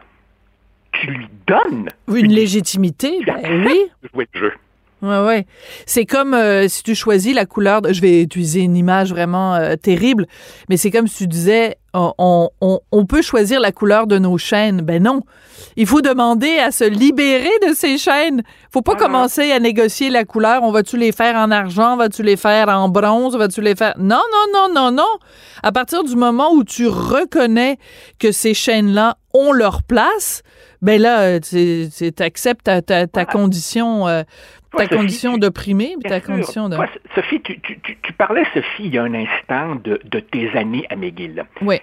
tu 0.91 1.07
lui 1.07 1.29
donnes 1.47 1.89
une, 2.09 2.33
légitimité. 2.33 3.23
Ben 3.25 3.65
oui. 3.65 3.85
Jouer 4.13 4.27
le 4.33 4.39
jeu. 4.39 4.53
Ouais, 5.01 5.25
ouais. 5.25 5.45
C'est 5.85 6.05
comme 6.05 6.33
euh, 6.33 6.67
si 6.67 6.83
tu 6.83 6.93
choisis 6.93 7.33
la 7.33 7.45
couleur. 7.45 7.81
De, 7.81 7.91
je 7.91 8.01
vais 8.01 8.21
utiliser 8.21 8.61
une 8.61 8.77
image 8.77 9.09
vraiment 9.09 9.55
euh, 9.55 9.75
terrible, 9.75 10.27
mais 10.69 10.77
c'est 10.77 10.91
comme 10.91 11.07
si 11.07 11.17
tu 11.23 11.27
disais 11.27 11.77
on, 11.93 12.49
on, 12.61 12.79
on, 12.91 13.05
peut 13.05 13.21
choisir 13.21 13.59
la 13.59 13.71
couleur 13.71 14.07
de 14.07 14.17
nos 14.17 14.37
chaînes. 14.37 14.81
Ben 14.81 15.03
non. 15.03 15.21
Il 15.75 15.85
faut 15.85 16.01
demander 16.01 16.57
à 16.57 16.71
se 16.71 16.83
libérer 16.83 17.51
de 17.67 17.73
ces 17.73 17.97
chaînes. 17.97 18.43
Faut 18.71 18.81
pas 18.81 18.95
commencer 18.95 19.51
à 19.51 19.59
négocier 19.59 20.09
la 20.09 20.23
couleur. 20.23 20.63
On 20.63 20.71
va-tu 20.71 20.97
les 20.97 21.11
faire 21.11 21.35
en 21.35 21.51
argent? 21.51 21.97
Va-tu 21.97 22.23
les 22.23 22.37
faire 22.37 22.69
en 22.69 22.87
bronze? 22.87 23.35
Va-tu 23.35 23.61
les 23.61 23.75
faire? 23.75 23.93
Non, 23.97 24.21
non, 24.31 24.53
non, 24.53 24.73
non, 24.73 24.91
non. 24.91 25.19
À 25.63 25.71
partir 25.71 26.03
du 26.03 26.15
moment 26.15 26.53
où 26.53 26.63
tu 26.63 26.87
reconnais 26.87 27.77
que 28.19 28.31
ces 28.31 28.53
chaînes-là 28.53 29.17
ont 29.33 29.51
leur 29.51 29.83
place, 29.83 30.43
ben 30.81 31.01
là, 31.01 31.39
tu 31.39 31.89
acceptes 32.19 32.63
ta, 32.65 32.81
ta, 32.81 33.05
ta 33.07 33.25
condition 33.25 34.07
euh, 34.07 34.23
ta 34.75 34.87
condition 34.87 35.37
d'opprimé, 35.37 35.95
ta 36.03 36.21
condition 36.21 36.69
de... 36.69 36.77
Sophie, 37.15 37.41
tu, 37.41 37.59
tu, 37.59 37.79
tu, 37.79 38.13
parlais, 38.13 38.43
Sophie, 38.53 38.85
il 38.85 38.93
y 38.93 38.97
a 38.97 39.03
un 39.03 39.13
instant 39.13 39.75
de, 39.75 39.99
de 40.03 40.19
tes 40.19 40.49
années 40.57 40.85
à 40.89 40.95
McGill. 40.95 41.45
Oui. 41.61 41.79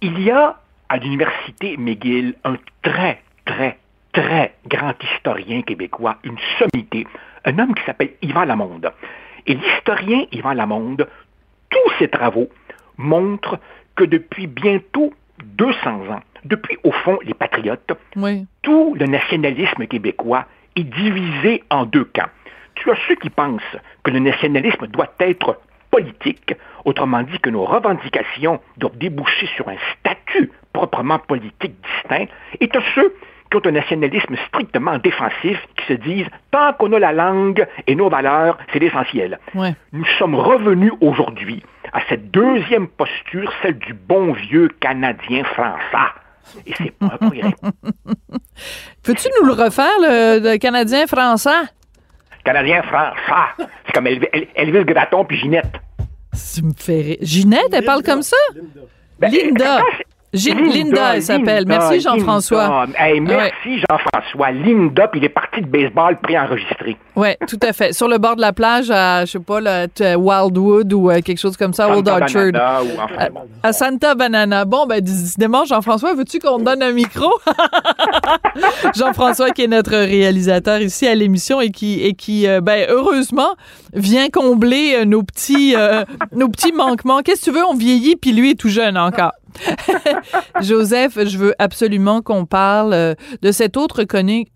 Il 0.00 0.20
y 0.20 0.30
a 0.30 0.58
à 0.88 0.96
l'université 0.98 1.76
McGill 1.76 2.34
un 2.44 2.56
très, 2.82 3.22
très, 3.44 3.78
très 4.12 4.54
grand 4.66 4.94
historien 5.02 5.62
québécois, 5.62 6.18
une 6.24 6.38
sommité, 6.58 7.06
un 7.44 7.58
homme 7.58 7.74
qui 7.74 7.84
s'appelle 7.84 8.12
Yvan 8.22 8.44
Lamonde. 8.44 8.92
Et 9.46 9.54
l'historien 9.54 10.26
Yvan 10.32 10.52
Lamonde, 10.52 11.08
tous 11.70 11.92
ses 11.98 12.08
travaux 12.08 12.48
montrent 12.96 13.58
que 13.96 14.04
depuis 14.04 14.46
bientôt 14.46 15.12
200 15.44 16.10
ans, 16.10 16.22
depuis 16.44 16.78
au 16.84 16.92
fond 16.92 17.18
les 17.24 17.34
patriotes, 17.34 17.92
tout 18.62 18.94
le 18.98 19.06
nationalisme 19.06 19.86
québécois 19.86 20.46
est 20.78 20.84
divisé 20.84 21.64
en 21.70 21.84
deux 21.84 22.04
camps. 22.04 22.30
Tu 22.74 22.90
as 22.90 22.96
ceux 23.08 23.16
qui 23.16 23.30
pensent 23.30 23.76
que 24.04 24.10
le 24.10 24.20
nationalisme 24.20 24.86
doit 24.86 25.12
être 25.20 25.58
politique, 25.90 26.54
autrement 26.84 27.22
dit 27.22 27.38
que 27.40 27.50
nos 27.50 27.64
revendications 27.64 28.60
doivent 28.76 28.98
déboucher 28.98 29.48
sur 29.56 29.68
un 29.68 29.76
statut 29.98 30.52
proprement 30.72 31.18
politique 31.18 31.74
distinct, 31.82 32.26
et 32.60 32.68
tu 32.68 32.78
as 32.78 32.82
ceux 32.94 33.14
qui 33.50 33.56
ont 33.56 33.66
un 33.66 33.72
nationalisme 33.72 34.36
strictement 34.48 34.98
défensif, 34.98 35.58
qui 35.76 35.86
se 35.86 35.94
disent 35.94 36.28
tant 36.50 36.74
qu'on 36.74 36.92
a 36.92 36.98
la 36.98 37.12
langue 37.12 37.66
et 37.86 37.94
nos 37.94 38.10
valeurs, 38.10 38.58
c'est 38.72 38.78
l'essentiel. 38.78 39.38
Nous 39.92 40.04
sommes 40.18 40.34
revenus 40.34 40.92
aujourd'hui 41.00 41.62
à 41.92 42.00
cette 42.08 42.30
deuxième 42.30 42.86
posture, 42.86 43.50
celle 43.62 43.78
du 43.78 43.94
bon 43.94 44.32
vieux 44.32 44.68
Canadien 44.80 45.44
français. 45.44 46.12
Et 46.66 46.72
c'est 46.76 46.90
pas 46.92 47.18
Peux-tu 49.02 49.28
nous 49.40 49.46
le 49.46 49.52
refaire, 49.52 49.98
le, 50.00 50.56
Canadien 50.58 51.06
français? 51.06 51.50
Canadien 52.44 52.82
français. 52.82 53.66
C'est 53.86 53.92
comme 53.92 54.06
Elvis 54.06 54.84
Graton 54.84 55.24
puis 55.24 55.38
Ginette. 55.38 55.74
Ça 56.32 56.62
me 56.62 56.72
fait 56.76 57.18
Ginette, 57.20 57.72
elle 57.72 57.84
parle 57.84 58.02
comme 58.02 58.22
ça? 58.22 58.36
Linda. 58.54 58.80
Ben, 59.18 59.32
Linda, 59.32 59.80
elle 60.32 61.22
s'appelle. 61.22 61.64
Merci 61.66 62.00
Jean-François. 62.00 62.86
merci 63.20 63.82
Jean-François. 63.88 64.50
Linda, 64.50 65.08
puis 65.08 65.20
il 65.20 65.24
est 65.24 65.30
parti 65.30 65.62
de 65.62 65.66
baseball 65.66 66.18
préenregistré. 66.20 66.96
Oui, 67.16 67.30
tout 67.48 67.58
à 67.62 67.72
fait. 67.72 67.92
Sur 67.92 68.08
le 68.08 68.18
bord 68.18 68.36
de 68.36 68.40
la 68.40 68.52
plage 68.52 68.90
à, 68.90 69.24
je 69.24 69.32
sais 69.32 69.38
pas, 69.40 69.58
Wildwood 70.16 70.92
ou 70.92 71.10
euh, 71.10 71.20
quelque 71.20 71.38
chose 71.38 71.56
comme 71.56 71.72
ça, 71.72 71.88
Old 71.88 72.08
Orchard. 72.08 72.52
à, 73.62 73.72
Santa 73.72 74.14
Banana. 74.14 74.64
Bon, 74.64 74.86
ben, 74.86 75.00
décidément, 75.00 75.64
Jean-François, 75.64 76.14
veux-tu 76.14 76.38
qu'on 76.38 76.58
te 76.58 76.64
donne 76.64 76.82
un 76.82 76.92
micro? 76.92 77.30
Jean-François, 78.96 79.50
qui 79.50 79.64
est 79.64 79.68
notre 79.68 79.96
réalisateur 79.96 80.80
ici 80.80 81.06
à 81.06 81.14
l'émission 81.14 81.60
et 81.60 81.70
qui, 81.70 82.02
et 82.02 82.14
qui 82.14 82.46
euh, 82.46 82.60
ben, 82.60 82.86
heureusement, 82.88 83.56
vient 83.94 84.28
combler 84.28 84.96
euh, 84.98 85.04
nos 85.04 85.22
petits, 85.22 85.74
nos 86.32 86.48
petits 86.48 86.72
manquements. 86.72 87.22
Qu'est-ce 87.22 87.46
que 87.46 87.50
tu 87.50 87.56
veux? 87.56 87.64
On 87.68 87.74
vieillit, 87.74 88.16
puis 88.16 88.32
lui 88.32 88.50
est 88.50 88.60
tout 88.60 88.68
jeune 88.68 88.96
encore. 88.98 89.32
Joseph, 90.60 91.18
je 91.24 91.38
veux 91.38 91.54
absolument 91.58 92.22
qu'on 92.22 92.46
parle 92.46 92.92
euh, 92.92 93.14
de 93.42 93.52
cette 93.52 93.76
autre 93.76 94.04
chronique, 94.04 94.50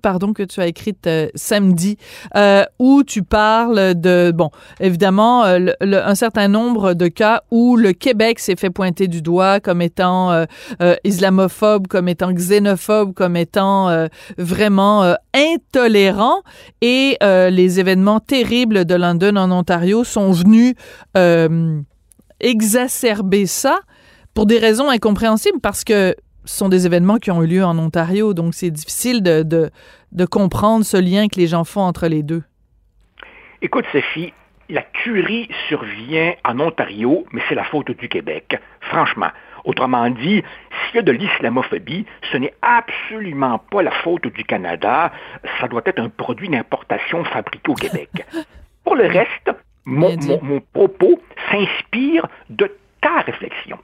pardon, 0.00 0.32
que 0.32 0.42
tu 0.42 0.60
as 0.60 0.66
écrite 0.66 1.06
euh, 1.06 1.28
samedi, 1.34 1.96
euh, 2.36 2.64
où 2.78 3.02
tu 3.04 3.22
parles 3.22 3.94
de, 3.94 4.32
bon, 4.34 4.50
évidemment, 4.80 5.44
un 5.44 6.14
certain 6.14 6.48
nombre 6.48 6.94
de 6.94 7.08
cas 7.08 7.42
où 7.50 7.76
le 7.76 7.92
Québec 7.92 8.38
s'est 8.38 8.56
fait 8.56 8.70
pointer 8.70 9.08
du 9.08 9.22
doigt 9.22 9.60
comme 9.60 9.82
étant 9.82 10.46
islamophobe, 11.04 11.86
comme 11.86 12.08
étant 12.08 12.32
xénophobe, 12.32 13.14
comme 13.14 13.36
étant 13.36 14.08
vraiment 14.36 15.14
intolérant. 15.34 16.42
Et 16.80 17.16
les 17.20 17.80
événements 17.80 18.20
terribles 18.20 18.84
de 18.84 18.94
London 18.94 19.36
en 19.36 19.50
Ontario 19.50 20.04
sont 20.04 20.32
venus 20.32 20.74
exacerber 22.40 23.46
ça 23.46 23.80
pour 24.38 24.46
des 24.46 24.60
raisons 24.60 24.88
incompréhensibles 24.88 25.58
parce 25.60 25.82
que 25.82 26.14
ce 26.44 26.58
sont 26.58 26.68
des 26.68 26.86
événements 26.86 27.16
qui 27.16 27.32
ont 27.32 27.42
eu 27.42 27.48
lieu 27.48 27.64
en 27.64 27.76
Ontario, 27.76 28.34
donc 28.34 28.54
c'est 28.54 28.70
difficile 28.70 29.20
de, 29.20 29.42
de, 29.42 30.24
comprendre 30.26 30.84
ce 30.84 30.96
lien 30.96 31.26
que 31.26 31.40
les 31.40 31.48
gens 31.48 31.64
font 31.64 31.80
entre 31.80 32.06
les 32.06 32.22
deux. 32.22 32.44
Écoute, 33.62 33.84
Sophie, 33.90 34.32
la 34.68 34.82
tuerie 35.02 35.48
survient 35.66 36.34
en 36.44 36.60
Ontario, 36.60 37.26
mais 37.32 37.42
c'est 37.48 37.56
la 37.56 37.64
faute 37.64 37.90
du 37.90 38.08
Québec, 38.08 38.56
franchement. 38.80 39.30
Autrement 39.64 40.08
dit, 40.08 40.44
s'il 40.86 40.94
y 40.94 40.98
a 41.00 41.02
de 41.02 41.10
l'islamophobie, 41.10 42.06
ce 42.30 42.36
n'est 42.36 42.54
absolument 42.62 43.58
pas 43.72 43.82
la 43.82 43.90
faute 43.90 44.28
du 44.28 44.44
Canada, 44.44 45.10
ça 45.60 45.66
doit 45.66 45.82
être 45.84 45.98
un 45.98 46.10
produit 46.10 46.48
d'importation 46.48 47.24
fabriqué 47.24 47.72
au 47.72 47.74
Québec. 47.74 48.10
Pour 48.84 48.94
le 48.94 49.08
reste, 49.08 49.50
mon 49.84 50.60
propos 50.72 51.20
s'inspire 51.50 52.28
de 52.50 52.72
ta 53.00 53.22
réflexion. 53.22 53.78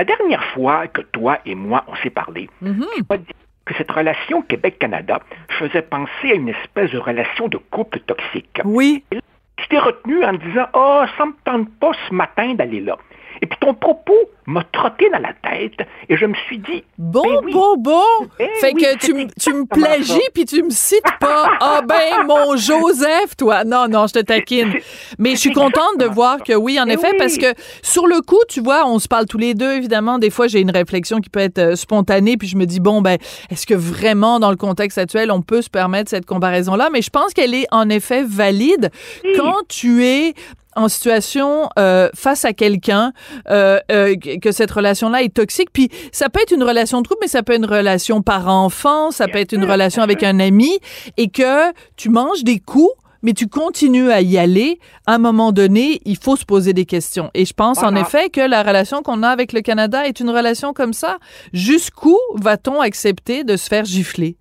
La 0.00 0.04
dernière 0.04 0.42
fois 0.54 0.86
que 0.86 1.02
toi 1.02 1.40
et 1.44 1.54
moi, 1.54 1.84
on 1.86 1.94
s'est 1.96 2.08
parlé, 2.08 2.48
Mhm. 2.62 2.86
tu 2.96 3.02
m'as 3.10 3.18
dit 3.18 3.34
que 3.66 3.74
cette 3.74 3.90
relation 3.90 4.40
Québec-Canada 4.40 5.20
faisait 5.58 5.82
penser 5.82 6.30
à 6.30 6.34
une 6.36 6.48
espèce 6.48 6.90
de 6.90 6.96
relation 6.96 7.48
de 7.48 7.58
couple 7.58 8.00
toxique. 8.00 8.62
Oui. 8.64 9.04
Tu 9.10 9.68
t'es 9.68 9.78
retenu 9.78 10.24
en 10.24 10.32
disant 10.32 10.64
«Oh, 10.72 11.02
ça 11.18 11.26
me 11.26 11.34
tente 11.44 11.68
pas 11.78 11.90
ce 12.08 12.14
matin 12.14 12.54
d'aller 12.54 12.80
là». 12.80 12.96
Et 13.42 13.46
puis 13.46 13.58
ton 13.60 13.74
propos 13.74 14.14
m'a 14.46 14.64
trotté 14.72 15.08
dans 15.10 15.18
la 15.20 15.32
tête 15.48 15.86
et 16.08 16.16
je 16.16 16.26
me 16.26 16.34
suis 16.46 16.58
dit 16.58 16.82
Bon, 16.98 17.22
Ben 17.22 17.40
oui. 17.44 17.52
bon, 17.52 17.76
bon. 17.78 18.02
Eh 18.38 18.48
fait 18.60 18.72
oui, 18.74 18.82
que 18.82 18.98
tu, 18.98 19.14
me 19.54 19.64
plagies 19.66 20.18
puis 20.34 20.44
tu 20.44 20.62
me 20.62 20.70
cites 20.70 21.02
pas. 21.20 21.50
Ah 21.60 21.82
ben, 21.86 22.26
mon 22.26 22.56
Joseph, 22.56 23.36
toi. 23.36 23.64
Non, 23.64 23.86
non, 23.88 24.06
je 24.06 24.14
te 24.14 24.18
taquine. 24.20 24.72
Mais 25.18 25.30
je 25.32 25.36
suis 25.36 25.52
contente 25.52 25.98
de 25.98 26.06
voir 26.06 26.38
que 26.42 26.52
oui, 26.54 26.80
en 26.80 26.86
Eh 26.86 26.92
effet, 26.94 27.10
oui. 27.12 27.18
parce 27.18 27.36
que 27.38 27.54
sur 27.82 28.06
le 28.06 28.20
coup, 28.22 28.40
tu 28.48 28.60
vois, 28.60 28.86
on 28.86 28.98
se 28.98 29.08
parle 29.08 29.26
tous 29.26 29.38
les 29.38 29.54
deux, 29.54 29.72
évidemment. 29.72 30.18
Des 30.18 30.30
fois, 30.30 30.46
j'ai 30.48 30.60
une 30.60 30.70
réflexion 30.70 31.18
qui 31.20 31.28
peut 31.30 31.40
être 31.40 31.58
euh, 31.58 31.76
spontanée, 31.76 32.36
puis 32.36 32.48
je 32.48 32.56
me 32.56 32.64
dis, 32.66 32.80
bon, 32.80 33.00
ben, 33.02 33.18
est-ce 33.50 33.66
que 33.66 33.74
vraiment, 33.74 34.40
dans 34.40 34.50
le 34.50 34.56
contexte 34.56 34.98
actuel, 34.98 35.30
on 35.30 35.42
peut 35.42 35.62
se 35.62 35.70
permettre 35.70 36.10
cette 36.10 36.26
comparaison-là? 36.26 36.88
Mais 36.92 37.02
je 37.02 37.10
pense 37.10 37.32
qu'elle 37.34 37.54
est 37.54 37.66
en 37.70 37.88
effet 37.88 38.22
valide 38.24 38.90
quand 39.36 39.56
tu 39.68 40.04
es 40.04 40.34
en 40.76 40.88
situation 40.88 41.68
euh, 41.78 42.08
face 42.14 42.44
à 42.44 42.52
quelqu'un 42.52 43.12
euh, 43.50 43.78
euh, 43.90 44.14
que 44.40 44.52
cette 44.52 44.70
relation-là 44.70 45.22
est 45.22 45.34
toxique. 45.34 45.70
Puis 45.72 45.88
ça 46.12 46.28
peut 46.28 46.40
être 46.42 46.52
une 46.52 46.62
relation 46.62 47.02
de 47.02 47.08
couple, 47.08 47.20
mais 47.22 47.28
ça 47.28 47.42
peut 47.42 47.52
être 47.54 47.58
une 47.58 47.66
relation 47.70 48.22
par-enfant, 48.22 49.10
ça 49.10 49.26
Bien 49.26 49.32
peut 49.32 49.38
être 49.40 49.52
une 49.52 49.64
relation 49.64 50.02
avec 50.02 50.22
un 50.22 50.38
ami, 50.40 50.78
et 51.16 51.28
que 51.28 51.72
tu 51.96 52.08
manges 52.08 52.44
des 52.44 52.58
coups, 52.60 52.92
mais 53.22 53.32
tu 53.34 53.48
continues 53.48 54.10
à 54.10 54.22
y 54.22 54.38
aller. 54.38 54.78
À 55.06 55.14
un 55.14 55.18
moment 55.18 55.52
donné, 55.52 56.00
il 56.06 56.16
faut 56.16 56.36
se 56.36 56.44
poser 56.46 56.72
des 56.72 56.86
questions. 56.86 57.30
Et 57.34 57.44
je 57.44 57.52
pense 57.52 57.82
en 57.82 57.94
effet 57.94 58.30
que 58.30 58.40
la 58.40 58.62
relation 58.62 59.02
qu'on 59.02 59.22
a 59.22 59.28
avec 59.28 59.52
le 59.52 59.60
Canada 59.60 60.06
est 60.06 60.20
une 60.20 60.30
relation 60.30 60.72
comme 60.72 60.92
ça. 60.94 61.18
Jusqu'où 61.52 62.16
va-t-on 62.36 62.80
accepter 62.80 63.44
de 63.44 63.56
se 63.56 63.68
faire 63.68 63.84
gifler? 63.84 64.36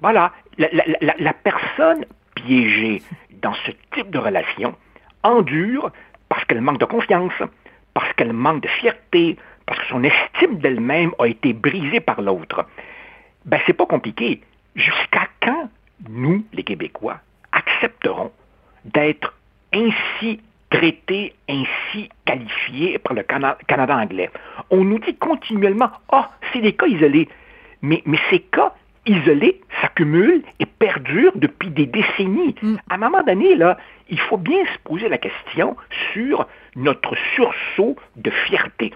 Voilà, 0.00 0.32
la, 0.58 0.68
la- 0.72 0.84
la- 1.00 1.14
la 1.18 1.32
personne 1.34 2.04
piégée 2.34 3.02
dans 3.42 3.54
ce 3.64 3.70
type 3.94 4.10
de 4.10 4.18
relation 4.18 4.74
endure 5.26 5.90
parce 6.28 6.44
qu'elle 6.44 6.60
manque 6.60 6.80
de 6.80 6.84
confiance, 6.84 7.32
parce 7.94 8.12
qu'elle 8.14 8.32
manque 8.32 8.62
de 8.62 8.68
fierté, 8.68 9.36
parce 9.66 9.80
que 9.80 9.86
son 9.86 10.04
estime 10.04 10.58
d'elle-même 10.58 11.12
a 11.18 11.26
été 11.26 11.52
brisée 11.52 12.00
par 12.00 12.20
l'autre. 12.20 12.66
Ben, 13.44 13.60
c'est 13.66 13.72
pas 13.72 13.86
compliqué. 13.86 14.42
Jusqu'à 14.74 15.28
quand 15.40 15.68
nous, 16.08 16.44
les 16.52 16.62
Québécois, 16.62 17.20
accepterons 17.52 18.32
d'être 18.84 19.34
ainsi 19.72 20.40
traités, 20.70 21.34
ainsi 21.48 22.10
qualifiés 22.24 22.98
par 22.98 23.14
le 23.14 23.22
Cana- 23.22 23.56
Canada 23.66 23.96
anglais? 23.96 24.30
On 24.70 24.84
nous 24.84 24.98
dit 24.98 25.16
continuellement, 25.16 25.90
ah, 26.10 26.30
c'est 26.52 26.60
des 26.60 26.74
cas 26.74 26.86
isolés. 26.86 27.28
Mais, 27.82 28.02
mais 28.04 28.18
ces 28.30 28.40
cas 28.40 28.74
isolés 29.06 29.60
s'accumulent 29.80 30.42
et 30.60 30.66
perdurent 30.66 31.36
depuis 31.36 31.70
des 31.70 31.86
décennies. 31.86 32.54
À 32.90 32.94
un 32.94 32.98
moment 32.98 33.22
donné, 33.22 33.54
là, 33.54 33.76
il 34.08 34.18
faut 34.20 34.36
bien 34.36 34.64
se 34.66 34.78
poser 34.84 35.08
la 35.08 35.18
question 35.18 35.76
sur 36.12 36.46
notre 36.74 37.14
sursaut 37.34 37.96
de 38.16 38.30
fierté 38.30 38.92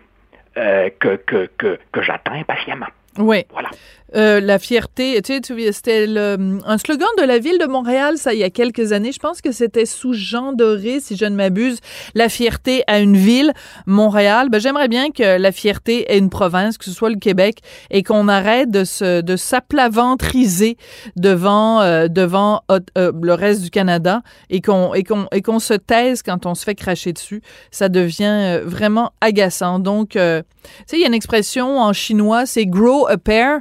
euh, 0.56 0.90
que, 0.98 1.16
que, 1.16 1.48
que, 1.56 1.78
que 1.92 2.02
j'attends 2.02 2.34
impatiemment. 2.34 2.86
Oui. 3.18 3.44
Voilà. 3.50 3.70
Euh, 4.14 4.40
la 4.40 4.58
fierté, 4.58 5.20
tu 5.22 5.34
sais, 5.34 5.72
c'était 5.72 6.06
un 6.16 6.78
slogan 6.78 7.08
de 7.18 7.24
la 7.24 7.38
ville 7.38 7.58
de 7.58 7.66
Montréal, 7.66 8.18
ça, 8.18 8.32
il 8.32 8.40
y 8.40 8.44
a 8.44 8.50
quelques 8.50 8.92
années. 8.92 9.12
Je 9.12 9.18
pense 9.18 9.40
que 9.40 9.52
c'était 9.52 9.86
sous 9.86 10.12
Jean 10.12 10.52
Doré, 10.52 11.00
si 11.00 11.16
je 11.16 11.24
ne 11.24 11.36
m'abuse. 11.36 11.78
La 12.14 12.28
fierté 12.28 12.82
à 12.86 13.00
une 13.00 13.16
ville, 13.16 13.52
Montréal. 13.86 14.48
Ben, 14.50 14.60
j'aimerais 14.60 14.88
bien 14.88 15.10
que 15.10 15.38
la 15.38 15.52
fierté 15.52 16.12
ait 16.12 16.18
une 16.18 16.30
province, 16.30 16.78
que 16.78 16.84
ce 16.84 16.92
soit 16.92 17.10
le 17.10 17.16
Québec, 17.16 17.58
et 17.90 18.02
qu'on 18.02 18.28
arrête 18.28 18.70
de 18.70 18.84
se, 18.84 19.20
de 19.20 19.36
s'aplaventriser 19.36 20.76
devant, 21.16 21.80
euh, 21.80 22.08
devant 22.08 22.62
euh, 22.70 22.80
euh, 22.98 23.12
le 23.22 23.34
reste 23.34 23.62
du 23.62 23.70
Canada 23.70 24.22
et 24.48 24.60
qu'on, 24.60 24.94
et 24.94 25.04
qu'on, 25.04 25.26
et 25.32 25.42
qu'on 25.42 25.58
se 25.58 25.74
taise 25.74 26.22
quand 26.22 26.46
on 26.46 26.54
se 26.54 26.64
fait 26.64 26.74
cracher 26.74 27.12
dessus. 27.12 27.42
Ça 27.70 27.88
devient 27.88 28.24
euh, 28.24 28.62
vraiment 28.64 29.12
agaçant. 29.20 29.78
Donc, 29.78 30.10
tu 30.10 30.18
sais, 30.18 30.96
il 30.96 31.00
y 31.00 31.04
a 31.04 31.06
une 31.06 31.14
expression 31.14 31.78
en 31.78 31.92
chinois, 31.92 32.46
c'est 32.46 32.66
grow 32.66 33.06
a 33.06 33.16
pair. 33.16 33.60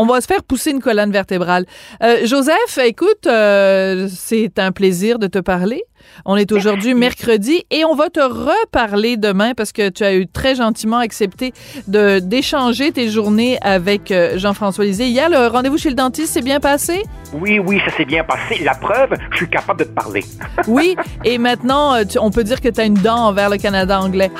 On 0.00 0.06
va 0.06 0.20
se 0.20 0.26
faire 0.26 0.44
pousser 0.44 0.70
une 0.70 0.80
colonne 0.80 1.10
vertébrale. 1.10 1.66
Euh, 2.04 2.18
Joseph, 2.24 2.78
écoute, 2.84 3.26
euh, 3.26 4.08
c'est 4.14 4.58
un 4.60 4.70
plaisir 4.70 5.18
de 5.18 5.26
te 5.26 5.38
parler. 5.40 5.82
On 6.24 6.36
est 6.36 6.52
aujourd'hui 6.52 6.94
mercredi 6.94 7.64
et 7.72 7.84
on 7.84 7.94
va 7.96 8.08
te 8.08 8.20
reparler 8.20 9.16
demain 9.16 9.52
parce 9.54 9.72
que 9.72 9.88
tu 9.88 10.04
as 10.04 10.14
eu 10.14 10.28
très 10.28 10.54
gentiment 10.54 10.98
accepté 10.98 11.52
de 11.88 12.20
d'échanger 12.20 12.92
tes 12.92 13.10
journées 13.10 13.58
avec 13.60 14.12
euh, 14.12 14.38
Jean-François 14.38 14.84
Lisée. 14.84 15.08
Hier, 15.08 15.28
le 15.28 15.48
rendez-vous 15.48 15.76
chez 15.76 15.88
le 15.90 15.96
dentiste 15.96 16.32
s'est 16.34 16.40
bien 16.42 16.60
passé? 16.60 17.02
Oui, 17.34 17.58
oui, 17.58 17.80
ça 17.84 17.94
s'est 17.96 18.04
bien 18.04 18.22
passé. 18.24 18.62
La 18.62 18.74
preuve, 18.74 19.10
je 19.32 19.36
suis 19.38 19.48
capable 19.50 19.80
de 19.80 19.84
te 19.84 19.90
parler. 19.94 20.24
Oui. 20.68 20.94
Et 21.24 21.38
maintenant, 21.38 22.04
tu- 22.04 22.18
on 22.20 22.30
peut 22.30 22.44
dire 22.44 22.60
que 22.60 22.68
tu 22.68 22.80
as 22.80 22.84
une 22.84 22.94
dent 22.94 23.26
envers 23.26 23.50
le 23.50 23.56
Canada 23.56 24.00
anglais. 24.00 24.30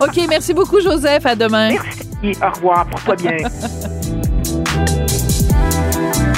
OK, 0.00 0.20
merci 0.28 0.52
beaucoup, 0.52 0.80
Joseph. 0.80 1.24
À 1.24 1.34
demain. 1.34 1.70
Merci. 1.70 2.38
Au 2.42 2.50
revoir. 2.54 2.86
Porte-toi 2.90 3.16
bien. 3.16 3.36
Thank 4.84 6.26
you. 6.26 6.31